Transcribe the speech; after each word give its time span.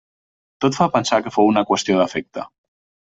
Tot 0.63 0.77
fa 0.77 0.87
pensar 0.95 1.19
que 1.27 1.33
fou 1.35 1.49
una 1.51 1.63
qüestió 1.73 1.99
d'afecte. 1.99 2.47